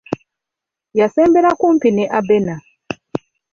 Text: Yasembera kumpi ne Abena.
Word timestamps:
Yasembera 0.99 1.49
kumpi 1.59 1.89
ne 1.93 2.05
Abena. 2.19 2.55